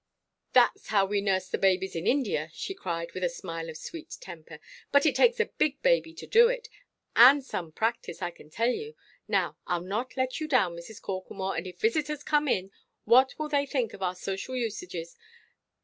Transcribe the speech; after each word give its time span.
"Thatʼs 0.55 0.87
how 0.87 1.05
we 1.05 1.21
nurse 1.21 1.47
the 1.47 1.59
babies 1.59 1.95
in 1.95 2.07
India," 2.07 2.49
she 2.53 2.73
cried, 2.73 3.11
with 3.11 3.23
a 3.23 3.29
smile 3.29 3.69
of 3.69 3.77
sweet 3.77 4.15
temper, 4.19 4.57
"but 4.91 5.05
it 5.05 5.13
takes 5.13 5.39
a 5.39 5.45
big 5.59 5.79
baby 5.83 6.11
to 6.15 6.25
do 6.25 6.49
it, 6.49 6.67
and 7.15 7.45
some 7.45 7.71
practice, 7.71 8.19
I 8.19 8.31
can 8.31 8.49
tell 8.49 8.71
you. 8.71 8.95
Now, 9.27 9.57
Iʼll 9.67 9.85
not 9.85 10.17
let 10.17 10.39
you 10.39 10.47
down, 10.47 10.75
Mrs. 10.75 10.99
Corklemore,—and 11.03 11.67
if 11.67 11.79
visitors 11.79 12.23
come 12.23 12.47
in, 12.47 12.71
what 13.05 13.35
will 13.37 13.47
they 13.49 13.67
think 13.67 13.93
of 13.93 14.01
our 14.01 14.15
social 14.15 14.55
usages? 14.55 15.15